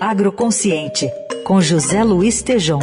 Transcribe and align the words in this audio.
Agroconsciente, 0.00 1.10
com 1.42 1.60
José 1.60 2.04
Luiz 2.04 2.40
Tejom. 2.40 2.78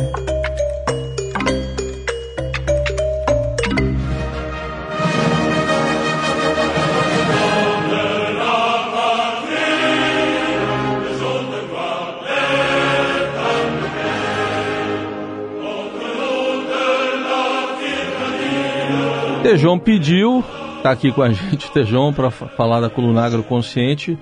Tejon 19.42 19.80
pediu, 19.80 20.44
está 20.78 20.92
aqui 20.92 21.14
com 21.14 21.22
a 21.22 21.32
gente, 21.32 21.72
Tejon, 21.72 22.12
para 22.12 22.30
falar 22.30 22.82
da 22.82 22.90
coluna 22.90 23.26
agroconsciente. 23.26 24.18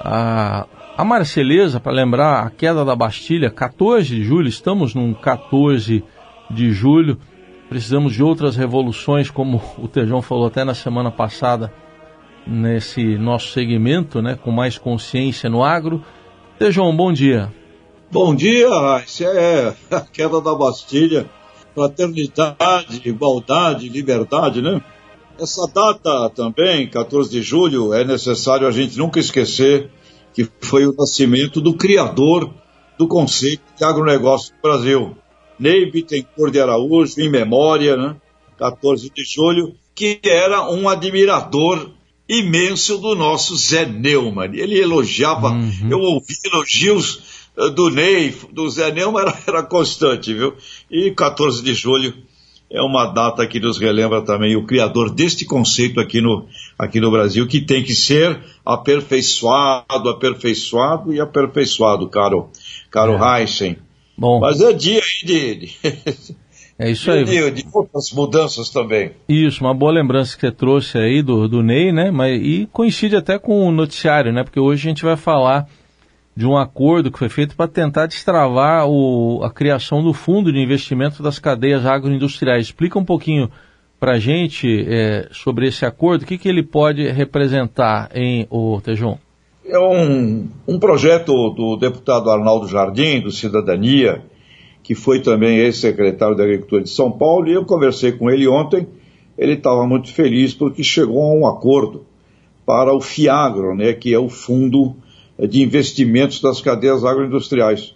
A, 0.00 0.66
a 0.96 1.04
Marceleza, 1.04 1.80
para 1.80 1.92
lembrar, 1.92 2.46
a 2.46 2.50
queda 2.50 2.84
da 2.84 2.94
Bastilha, 2.94 3.50
14 3.50 4.08
de 4.08 4.22
julho, 4.24 4.48
estamos 4.48 4.94
num 4.94 5.12
14 5.12 6.04
de 6.50 6.72
julho. 6.72 7.18
Precisamos 7.68 8.12
de 8.12 8.22
outras 8.22 8.56
revoluções, 8.56 9.30
como 9.30 9.60
o 9.78 9.88
Tejon 9.88 10.22
falou 10.22 10.46
até 10.46 10.64
na 10.64 10.74
semana 10.74 11.10
passada, 11.10 11.72
nesse 12.46 13.18
nosso 13.18 13.48
segmento, 13.52 14.22
né, 14.22 14.38
com 14.40 14.50
mais 14.50 14.78
consciência 14.78 15.50
no 15.50 15.64
agro. 15.64 16.04
Tejon, 16.58 16.94
bom 16.94 17.12
dia. 17.12 17.52
Bom 18.12 18.34
dia, 18.34 18.68
isso 19.04 19.24
é 19.24 19.74
a 19.90 20.00
queda 20.00 20.40
da 20.40 20.54
Bastilha 20.54 21.26
fraternidade, 21.74 23.02
igualdade, 23.04 23.88
liberdade, 23.88 24.62
né? 24.62 24.80
Essa 25.38 25.66
data 25.66 26.30
também, 26.30 26.86
14 26.86 27.28
de 27.28 27.42
julho, 27.42 27.92
é 27.92 28.04
necessário 28.04 28.68
a 28.68 28.70
gente 28.70 28.96
nunca 28.96 29.18
esquecer 29.18 29.90
que 30.34 30.48
foi 30.60 30.86
o 30.86 30.94
nascimento 30.94 31.60
do 31.60 31.74
criador 31.74 32.52
do 32.98 33.06
conceito 33.06 33.62
de 33.76 33.84
agronegócio 33.84 34.52
no 34.54 34.62
Brasil. 34.62 35.16
Ney 35.58 35.90
Bittencourt 35.90 36.52
de 36.52 36.60
Araújo, 36.60 37.20
em 37.20 37.30
memória, 37.30 37.96
né? 37.96 38.16
14 38.58 39.10
de 39.10 39.24
julho, 39.24 39.74
que 39.94 40.20
era 40.24 40.68
um 40.68 40.88
admirador 40.88 41.90
imenso 42.28 42.98
do 42.98 43.14
nosso 43.14 43.56
Zé 43.56 43.86
Neumann. 43.86 44.54
Ele 44.54 44.78
elogiava, 44.78 45.50
uhum. 45.50 45.88
eu 45.90 46.00
ouvi 46.00 46.34
elogios 46.44 47.48
do 47.74 47.90
Ney, 47.90 48.34
do 48.52 48.68
Zé 48.68 48.92
Neumann 48.92 49.22
era, 49.22 49.38
era 49.46 49.62
constante, 49.62 50.34
viu? 50.34 50.54
E 50.90 51.12
14 51.12 51.62
de 51.62 51.74
julho 51.74 52.14
é 52.70 52.80
uma 52.82 53.06
data 53.06 53.46
que 53.46 53.60
nos 53.60 53.78
relembra 53.78 54.22
também 54.22 54.56
o 54.56 54.66
criador 54.66 55.10
deste 55.10 55.44
conceito 55.44 56.00
aqui 56.00 56.20
no, 56.20 56.46
aqui 56.78 57.00
no 57.00 57.10
Brasil, 57.10 57.46
que 57.46 57.60
tem 57.60 57.82
que 57.82 57.94
ser 57.94 58.40
aperfeiçoado, 58.64 60.08
aperfeiçoado 60.08 61.12
e 61.12 61.20
aperfeiçoado, 61.20 62.08
caro, 62.08 62.50
caro 62.90 63.12
é. 63.12 63.42
Heisen. 63.42 63.76
Bom. 64.16 64.40
Mas 64.40 64.60
é 64.60 64.72
dia 64.72 65.00
de, 65.24 65.54
de... 65.54 65.76
É 66.76 66.90
isso 66.90 67.08
aí. 67.10 67.24
De, 67.24 67.50
de, 67.52 67.64
outras 67.72 68.10
mudanças 68.12 68.68
também. 68.68 69.12
Isso, 69.28 69.62
uma 69.62 69.72
boa 69.72 69.92
lembrança 69.92 70.34
que 70.34 70.40
você 70.40 70.50
trouxe 70.50 70.98
aí 70.98 71.22
do, 71.22 71.46
do 71.46 71.62
Ney, 71.62 71.92
né? 71.92 72.10
Mas, 72.10 72.40
e 72.42 72.68
coincide 72.72 73.14
até 73.14 73.38
com 73.38 73.68
o 73.68 73.70
noticiário, 73.70 74.32
né? 74.32 74.42
Porque 74.42 74.58
hoje 74.58 74.86
a 74.86 74.88
gente 74.88 75.04
vai 75.04 75.16
falar 75.16 75.68
de 76.36 76.46
um 76.46 76.56
acordo 76.56 77.12
que 77.12 77.18
foi 77.18 77.28
feito 77.28 77.54
para 77.54 77.68
tentar 77.68 78.06
destravar 78.06 78.88
o, 78.88 79.42
a 79.44 79.50
criação 79.50 80.02
do 80.02 80.12
fundo 80.12 80.52
de 80.52 80.58
investimento 80.58 81.22
das 81.22 81.38
cadeias 81.38 81.86
agroindustriais. 81.86 82.66
Explica 82.66 82.98
um 82.98 83.04
pouquinho 83.04 83.50
para 84.00 84.16
a 84.16 84.18
gente 84.18 84.84
é, 84.86 85.28
sobre 85.30 85.68
esse 85.68 85.86
acordo, 85.86 86.22
o 86.22 86.26
que, 86.26 86.36
que 86.36 86.48
ele 86.48 86.62
pode 86.62 87.06
representar 87.08 88.10
em 88.14 88.46
o 88.50 88.80
Tejon? 88.82 89.18
É 89.66 89.78
um, 89.78 90.46
um 90.68 90.78
projeto 90.78 91.32
do 91.50 91.76
deputado 91.76 92.28
Arnaldo 92.28 92.68
Jardim, 92.68 93.20
do 93.20 93.30
Cidadania, 93.30 94.22
que 94.82 94.94
foi 94.94 95.20
também 95.20 95.56
ex-secretário 95.56 96.36
da 96.36 96.44
Agricultura 96.44 96.82
de 96.82 96.90
São 96.90 97.10
Paulo, 97.10 97.48
e 97.48 97.54
eu 97.54 97.64
conversei 97.64 98.12
com 98.12 98.28
ele 98.28 98.46
ontem. 98.46 98.86
Ele 99.38 99.54
estava 99.54 99.86
muito 99.86 100.12
feliz 100.12 100.52
porque 100.52 100.84
chegou 100.84 101.22
a 101.22 101.34
um 101.34 101.46
acordo 101.46 102.04
para 102.66 102.94
o 102.94 103.00
FIAGRO, 103.00 103.74
né, 103.74 103.94
que 103.94 104.12
é 104.12 104.18
o 104.18 104.28
fundo 104.28 104.96
de 105.38 105.62
investimentos 105.62 106.40
das 106.40 106.60
cadeias 106.60 107.04
agroindustriais. 107.04 107.94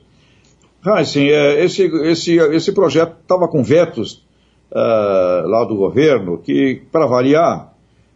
Ah, 0.85 1.05
sim, 1.05 1.29
é, 1.29 1.65
esse, 1.65 1.83
esse, 1.83 2.37
esse 2.37 2.73
projeto 2.73 3.17
estava 3.21 3.49
com 3.49 3.63
vetos 3.63 4.25
uh, 4.71 5.49
lá 5.49 5.65
do 5.65 5.77
governo, 5.77 6.39
que, 6.39 6.83
para 6.91 7.07
variar, 7.07 7.75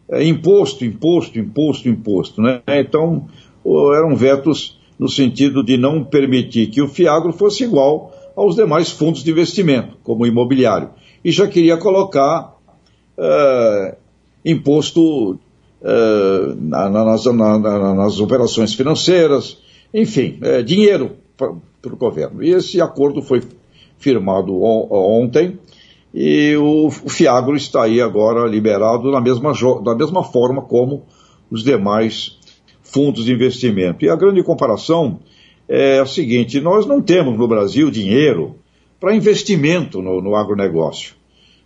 é 0.08 0.24
imposto, 0.24 0.84
imposto, 0.84 1.38
imposto, 1.38 1.88
imposto. 1.88 2.42
Né? 2.42 2.62
Então, 2.68 3.28
eram 3.96 4.14
vetos 4.14 4.78
no 4.98 5.08
sentido 5.08 5.64
de 5.64 5.76
não 5.76 6.04
permitir 6.04 6.68
que 6.68 6.82
o 6.82 6.88
FIAGRO 6.88 7.32
fosse 7.32 7.64
igual 7.64 8.12
aos 8.36 8.54
demais 8.54 8.90
fundos 8.90 9.24
de 9.24 9.30
investimento, 9.30 9.96
como 10.02 10.24
o 10.24 10.26
imobiliário. 10.26 10.90
E 11.24 11.30
já 11.30 11.46
queria 11.46 11.76
colocar 11.76 12.56
uh, 13.18 13.96
imposto 14.44 15.38
uh, 15.82 16.54
nas, 16.54 17.24
na, 17.26 17.94
nas, 17.94 18.20
operações 18.20 18.74
financeiras, 18.74 19.58
enfim, 19.92 20.38
é, 20.42 20.62
dinheiro 20.62 21.16
para 21.36 21.50
o 21.92 21.96
governo. 21.96 22.42
E 22.42 22.50
esse 22.50 22.80
acordo 22.80 23.20
foi 23.20 23.42
firmado 23.98 24.62
ontem 24.62 25.58
e 26.14 26.54
o, 26.56 26.86
o 26.88 27.08
Fiagro 27.08 27.56
está 27.56 27.84
aí 27.84 28.00
agora 28.00 28.46
liberado 28.46 29.10
da 29.10 29.20
mesma, 29.20 29.52
da 29.82 29.94
mesma 29.94 30.22
forma 30.22 30.62
como 30.62 31.04
os 31.50 31.62
demais 31.62 32.38
fundos 32.82 33.24
de 33.24 33.32
investimento. 33.32 34.04
E 34.04 34.10
a 34.10 34.16
grande 34.16 34.42
comparação 34.42 35.20
é 35.68 36.00
a 36.00 36.06
seguinte: 36.06 36.60
nós 36.60 36.86
não 36.86 37.00
temos 37.00 37.38
no 37.38 37.48
Brasil 37.48 37.90
dinheiro 37.90 38.56
para 39.00 39.14
investimento 39.14 40.02
no, 40.02 40.20
no 40.20 40.36
agronegócio. 40.36 41.14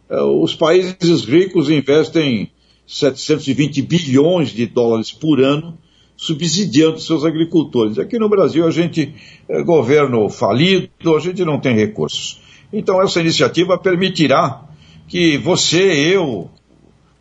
É, 0.08 0.20
os 0.22 0.54
países 0.54 1.24
ricos 1.24 1.68
investem 1.68 2.50
720 2.86 3.82
bilhões 3.82 4.50
de 4.50 4.66
dólares 4.66 5.10
por 5.12 5.40
ano 5.40 5.78
subsidiando 6.16 6.98
seus 6.98 7.24
agricultores. 7.24 7.98
Aqui 7.98 8.18
no 8.18 8.28
Brasil 8.28 8.66
a 8.66 8.70
gente 8.70 9.14
é 9.48 9.62
governo 9.62 10.28
falido, 10.30 11.14
a 11.14 11.20
gente 11.20 11.44
não 11.44 11.60
tem 11.60 11.74
recursos. 11.74 12.40
Então 12.72 13.02
essa 13.02 13.20
iniciativa 13.20 13.76
permitirá 13.76 14.62
que 15.08 15.36
você, 15.36 15.82
eu, 16.14 16.50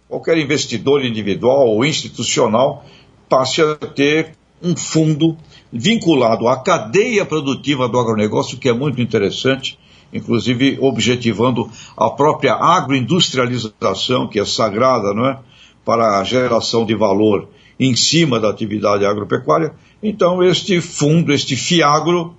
qualquer 0.07 0.37
investidor 0.37 1.03
individual 1.03 1.67
ou 1.67 1.85
institucional 1.85 2.85
passe 3.29 3.61
a 3.61 3.75
ter 3.75 4.35
um 4.63 4.75
fundo 4.75 5.37
vinculado 5.71 6.47
à 6.47 6.57
cadeia 6.57 7.25
produtiva 7.25 7.87
do 7.89 7.99
agronegócio, 7.99 8.57
que 8.57 8.69
é 8.69 8.73
muito 8.73 9.01
interessante, 9.01 9.77
inclusive 10.13 10.77
objetivando 10.79 11.69
a 11.97 12.09
própria 12.09 12.53
agroindustrialização, 12.53 14.27
que 14.27 14.39
é 14.39 14.45
sagrada, 14.45 15.13
não 15.13 15.27
é? 15.27 15.39
Para 15.85 16.19
a 16.19 16.23
geração 16.23 16.85
de 16.85 16.95
valor 16.95 17.47
em 17.79 17.95
cima 17.95 18.39
da 18.39 18.49
atividade 18.49 19.05
agropecuária. 19.05 19.73
Então, 20.01 20.43
este 20.43 20.81
fundo, 20.81 21.31
este 21.31 21.55
FIAGRO, 21.55 22.35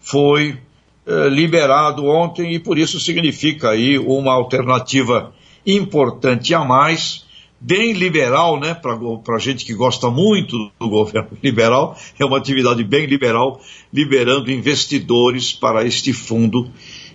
foi 0.00 0.58
eh, 1.06 1.28
liberado 1.28 2.04
ontem 2.06 2.54
e 2.54 2.58
por 2.58 2.78
isso 2.78 3.00
significa 3.00 3.70
aí 3.70 3.98
uma 3.98 4.32
alternativa 4.32 5.32
importante 5.66 6.54
a 6.54 6.64
mais, 6.64 7.24
bem 7.60 7.92
liberal, 7.92 8.58
né, 8.58 8.74
para 8.74 9.36
a 9.36 9.38
gente 9.38 9.64
que 9.64 9.74
gosta 9.74 10.10
muito 10.10 10.70
do 10.78 10.88
governo 10.88 11.30
liberal, 11.42 11.96
é 12.18 12.24
uma 12.24 12.38
atividade 12.38 12.82
bem 12.82 13.06
liberal, 13.06 13.60
liberando 13.92 14.50
investidores 14.50 15.52
para 15.52 15.84
este 15.84 16.12
fundo. 16.12 16.70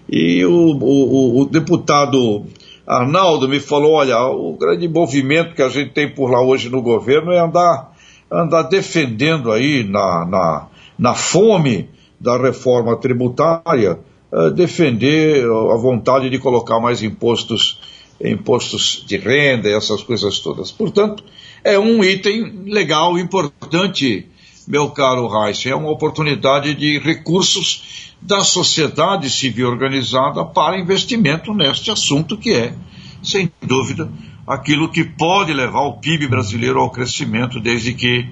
E 0.08 0.46
o, 0.46 0.52
o, 0.52 1.42
o 1.42 1.46
deputado 1.46 2.46
Arnaldo 2.86 3.50
me 3.50 3.60
falou: 3.60 3.94
olha, 3.94 4.20
o 4.28 4.56
grande 4.58 4.88
movimento 4.88 5.56
que 5.56 5.62
a 5.62 5.70
gente 5.70 5.92
tem 5.92 6.10
por 6.10 6.30
lá 6.30 6.42
hoje 6.42 6.70
no 6.70 6.82
governo 6.82 7.32
é 7.32 7.40
andar, 7.40 7.92
andar 8.32 8.64
defendendo 8.64 9.52
aí 9.52 9.84
na, 9.84 10.26
na, 10.26 10.68
na 10.98 11.14
fome 11.14 11.90
da 12.20 12.38
reforma 12.38 12.96
tributária, 12.96 14.00
uh, 14.32 14.52
defender 14.52 15.44
a 15.46 15.78
vontade 15.78 16.30
de 16.30 16.40
colocar 16.40 16.80
mais 16.80 17.02
impostos, 17.02 17.80
impostos 18.24 19.04
de 19.08 19.18
renda 19.18 19.68
e 19.68 19.74
essas 19.74 20.04
coisas 20.04 20.40
todas. 20.40 20.72
Portanto, 20.72 21.24
é 21.64 21.80
um 21.80 22.04
item 22.04 22.64
legal, 22.66 23.18
importante, 23.18 24.28
meu 24.68 24.90
caro 24.90 25.28
Reis, 25.28 25.66
é 25.66 25.76
uma 25.76 25.92
oportunidade 25.92 26.74
de 26.74 27.00
recursos 27.00 28.14
da 28.22 28.42
sociedade 28.42 29.30
civil 29.30 29.68
organizada 29.68 30.44
para 30.44 30.80
investimento 30.80 31.54
neste 31.54 31.92
assunto 31.92 32.38
que 32.38 32.54
é, 32.54 32.74
sem 33.22 33.52
dúvida, 33.62 34.10
aquilo 34.48 34.90
que 34.90 35.04
pode 35.04 35.54
levar 35.54 35.82
o 35.82 35.94
PIB 35.94 36.28
brasileiro 36.28 36.80
ao 36.80 36.90
crescimento, 36.90 37.60
desde 37.60 37.94
que 37.94 38.26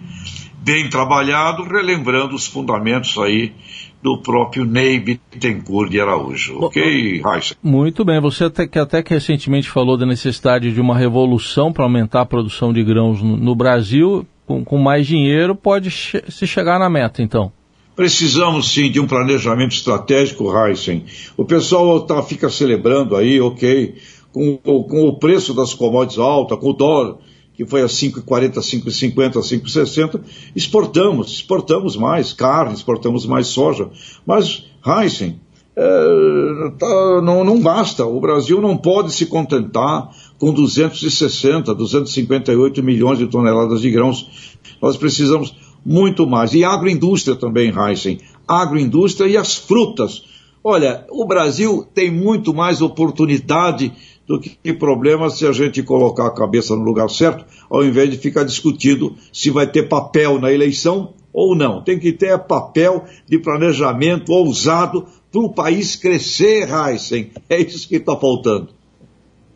bem 0.59 0.89
trabalhado, 0.89 1.63
relembrando 1.63 2.36
os 2.36 2.47
fundamentos 2.47 3.18
aí 3.18 3.53
do 4.01 4.18
próprio 4.18 4.65
Ney 4.65 5.00
Bittencourt 5.00 5.89
de 5.89 6.00
Araújo. 6.00 6.57
Ok, 6.59 7.21
Raíssa? 7.21 7.56
Muito 7.63 8.03
bem. 8.03 8.19
Você 8.19 8.45
até 8.45 8.68
que, 8.68 8.77
até 8.77 9.01
que 9.01 9.13
recentemente 9.13 9.69
falou 9.69 9.97
da 9.97 10.06
necessidade 10.06 10.74
de 10.74 10.81
uma 10.81 10.97
revolução 10.97 11.71
para 11.71 11.86
aumentar 11.86 12.21
a 12.21 12.25
produção 12.25 12.74
de 12.74 12.83
grãos 12.83 13.21
no, 13.21 13.38
no 13.38 13.56
Brasil. 13.56 14.27
Com, 14.53 14.63
com, 14.63 14.77
mais 14.77 15.07
dinheiro 15.07 15.55
pode 15.55 15.89
che 15.89 16.23
se 16.29 16.45
chegar 16.45 16.77
na 16.77 16.88
meta, 16.88 17.23
então. 17.23 17.51
Precisamos 17.95 18.71
sim 18.71 18.91
de 18.91 19.00
um 19.00 19.07
planejamento 19.07 19.71
estratégico, 19.71 20.51
Heisen. 20.55 21.05
O 21.35 21.44
pessoal 21.44 22.01
tá, 22.01 22.21
fica 22.21 22.50
celebrando 22.50 23.15
aí, 23.15 23.41
ok, 23.41 23.95
com, 24.31 24.57
com 24.57 25.07
o 25.07 25.17
preço 25.17 25.55
das 25.55 25.73
commodities 25.73 26.19
alta, 26.19 26.55
com 26.55 26.69
o 26.69 26.73
dólar, 26.73 27.17
que 27.55 27.65
foi 27.65 27.81
a 27.81 27.88
5,40, 27.88 28.53
5,50, 28.59 29.33
5,60, 29.39 30.21
exportamos, 30.55 31.31
exportamos 31.31 31.95
mais 31.95 32.31
carne, 32.31 32.75
exportamos 32.75 33.25
mais 33.25 33.47
soja. 33.47 33.89
Mas, 34.23 34.65
Heisen, 34.85 35.39
é, 35.75 36.70
tá, 36.78 37.22
não, 37.22 37.44
não 37.44 37.60
basta. 37.60 38.06
O 38.06 38.20
Brasil 38.20 38.62
não 38.62 38.78
pode 38.78 39.12
se 39.12 39.25
contentar 39.25 40.10
com 40.38 40.54
260, 40.54 41.74
258 41.74 42.84
milhões 42.84 43.18
de 43.18 43.28
toneladas 43.28 43.81
de 43.81 43.90
grãos. 43.90 44.60
Nós 44.81 44.98
precisamos 44.98 45.56
muito 45.86 46.28
mais. 46.28 46.54
E 46.54 46.64
agroindústria 46.64 47.36
também, 47.36 47.74
Heisen. 47.75 48.20
Agroindústria 48.48 49.28
e 49.28 49.38
as 49.38 49.56
frutas. 49.56 50.24
Olha, 50.64 51.06
o 51.10 51.25
Brasil 51.25 51.86
tem 51.94 52.12
muito 52.12 52.54
mais 52.54 52.81
oportunidade 52.81 53.92
do 54.25 54.40
que 54.40 54.74
problemas 54.74 55.38
se 55.38 55.46
a 55.46 55.52
gente 55.52 55.84
colocar 55.84 56.28
a 56.28 56.34
cabeça 56.34 56.75
no 56.75 56.84
lugar 56.84 57.10
certo, 57.10 57.44
ao 57.70 57.84
invés 57.84 58.10
de 58.10 58.18
ficar 58.18 58.44
discutindo 58.44 59.16
se 59.34 59.50
vai 59.50 59.68
ter 59.68 59.90
papel 59.90 60.40
na 60.40 60.52
eleição 60.52 61.14
ou 61.34 61.56
não. 61.56 61.81
Tem 61.84 62.00
que 62.00 62.14
ter 62.14 62.38
papel 62.40 63.04
de 63.28 63.38
planejamento 63.40 64.31
ousado 64.31 65.06
o 65.39 65.53
país 65.53 65.95
crescer, 65.95 66.68
Heisen. 66.69 67.31
É 67.50 67.59
isso 67.59 67.88
que 67.88 67.95
está 67.95 68.15
faltando. 68.15 68.69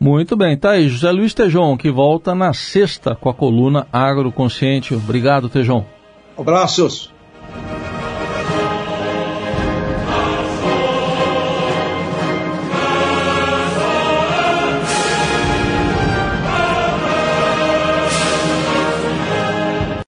Muito 0.00 0.36
bem, 0.36 0.56
tá 0.56 0.72
aí 0.72 0.88
José 0.88 1.10
Luiz 1.10 1.34
Tejon, 1.34 1.76
que 1.76 1.90
volta 1.90 2.32
na 2.34 2.52
sexta 2.52 3.16
com 3.16 3.28
a 3.28 3.34
coluna 3.34 3.86
Agroconsciente. 3.92 4.94
Obrigado, 4.94 5.48
Tejon. 5.48 5.84
Abraços. 6.36 7.12